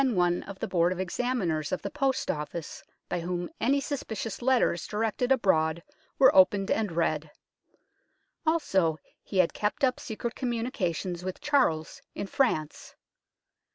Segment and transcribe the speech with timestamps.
[0.01, 5.31] 206 UNKNOWN LONDON of Examiners of the Post Office, by whom any suspicious letters directed
[5.31, 5.83] abroad
[6.17, 7.29] were opened and read.
[8.43, 12.95] Also, he had kept up secret com munications with Charles in France.